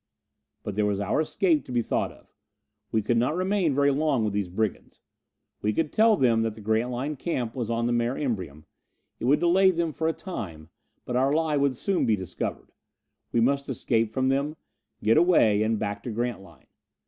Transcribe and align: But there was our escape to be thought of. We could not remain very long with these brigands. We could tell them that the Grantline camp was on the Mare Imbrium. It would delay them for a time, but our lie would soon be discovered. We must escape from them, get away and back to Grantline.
But 0.63 0.73
there 0.73 0.87
was 0.87 0.99
our 0.99 1.21
escape 1.21 1.63
to 1.65 1.71
be 1.71 1.83
thought 1.83 2.11
of. 2.11 2.33
We 2.91 3.03
could 3.03 3.17
not 3.17 3.35
remain 3.35 3.75
very 3.75 3.91
long 3.91 4.23
with 4.23 4.33
these 4.33 4.49
brigands. 4.49 5.03
We 5.61 5.73
could 5.73 5.93
tell 5.93 6.17
them 6.17 6.41
that 6.41 6.55
the 6.55 6.61
Grantline 6.61 7.17
camp 7.17 7.53
was 7.53 7.69
on 7.69 7.85
the 7.85 7.91
Mare 7.93 8.15
Imbrium. 8.17 8.63
It 9.19 9.25
would 9.25 9.39
delay 9.39 9.69
them 9.69 9.91
for 9.93 10.07
a 10.07 10.11
time, 10.13 10.69
but 11.05 11.15
our 11.15 11.31
lie 11.31 11.55
would 11.55 11.75
soon 11.75 12.07
be 12.07 12.15
discovered. 12.15 12.71
We 13.31 13.41
must 13.41 13.69
escape 13.69 14.09
from 14.09 14.29
them, 14.29 14.57
get 15.03 15.17
away 15.17 15.61
and 15.61 15.77
back 15.77 16.01
to 16.01 16.09
Grantline. 16.09 16.65